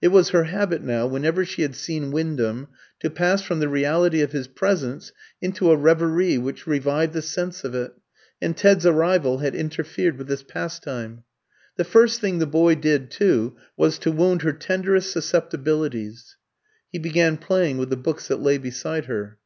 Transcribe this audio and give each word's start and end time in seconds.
It 0.00 0.08
was 0.08 0.30
her 0.30 0.44
habit 0.44 0.82
now, 0.82 1.06
whenever 1.06 1.44
she 1.44 1.60
had 1.60 1.74
seen 1.74 2.10
Wyndham, 2.10 2.68
to 3.00 3.10
pass 3.10 3.42
from 3.42 3.60
the 3.60 3.68
reality 3.68 4.22
of 4.22 4.32
his 4.32 4.48
presence 4.48 5.12
into 5.42 5.70
a 5.70 5.76
reverie 5.76 6.38
which 6.38 6.66
revived 6.66 7.12
the 7.12 7.20
sense 7.20 7.62
of 7.62 7.74
it, 7.74 7.92
and 8.40 8.56
Ted's 8.56 8.86
arrival 8.86 9.40
had 9.40 9.54
interfered 9.54 10.16
with 10.16 10.28
this 10.28 10.42
pastime. 10.42 11.24
The 11.76 11.84
first 11.84 12.22
thing 12.22 12.38
the 12.38 12.46
boy 12.46 12.74
did, 12.76 13.10
too, 13.10 13.54
was 13.76 13.98
to 13.98 14.10
wound 14.12 14.40
her 14.40 14.54
tenderest 14.54 15.12
susceptibilities. 15.12 16.38
He 16.90 16.98
began 16.98 17.36
playing 17.36 17.76
with 17.76 17.90
the 17.90 17.98
books 17.98 18.28
that 18.28 18.40
lay 18.40 18.56
beside 18.56 19.04
her. 19.04 19.36